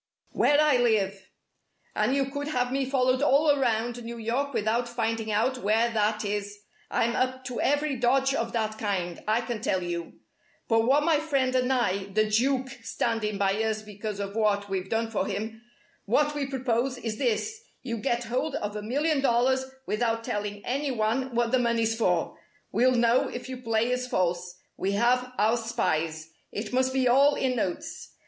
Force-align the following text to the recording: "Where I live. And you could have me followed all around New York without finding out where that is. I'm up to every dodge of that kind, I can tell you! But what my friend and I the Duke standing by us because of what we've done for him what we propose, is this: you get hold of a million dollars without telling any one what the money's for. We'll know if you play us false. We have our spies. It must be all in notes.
"Where 0.31 0.59
I 0.59 0.77
live. 0.77 1.29
And 1.95 2.15
you 2.15 2.25
could 2.31 2.47
have 2.47 2.71
me 2.71 2.85
followed 2.89 3.21
all 3.21 3.51
around 3.51 4.03
New 4.03 4.17
York 4.17 4.51
without 4.51 4.89
finding 4.89 5.31
out 5.31 5.59
where 5.59 5.91
that 5.91 6.25
is. 6.25 6.57
I'm 6.89 7.15
up 7.15 7.43
to 7.45 7.61
every 7.61 7.97
dodge 7.97 8.33
of 8.33 8.51
that 8.53 8.79
kind, 8.79 9.23
I 9.27 9.41
can 9.41 9.61
tell 9.61 9.83
you! 9.83 10.13
But 10.67 10.87
what 10.87 11.03
my 11.03 11.19
friend 11.19 11.53
and 11.53 11.71
I 11.71 12.05
the 12.05 12.27
Duke 12.27 12.69
standing 12.81 13.37
by 13.37 13.61
us 13.63 13.83
because 13.83 14.19
of 14.19 14.33
what 14.35 14.67
we've 14.69 14.89
done 14.89 15.11
for 15.11 15.27
him 15.27 15.61
what 16.05 16.33
we 16.33 16.47
propose, 16.47 16.97
is 16.97 17.19
this: 17.19 17.61
you 17.83 17.97
get 17.97 18.23
hold 18.23 18.55
of 18.55 18.75
a 18.75 18.81
million 18.81 19.21
dollars 19.21 19.65
without 19.85 20.23
telling 20.23 20.65
any 20.65 20.89
one 20.89 21.35
what 21.35 21.51
the 21.51 21.59
money's 21.59 21.95
for. 21.95 22.35
We'll 22.71 22.95
know 22.95 23.27
if 23.29 23.47
you 23.47 23.57
play 23.57 23.93
us 23.93 24.07
false. 24.07 24.55
We 24.77 24.93
have 24.93 25.31
our 25.37 25.57
spies. 25.57 26.31
It 26.51 26.73
must 26.73 26.91
be 26.91 27.07
all 27.07 27.35
in 27.35 27.55
notes. 27.55 28.15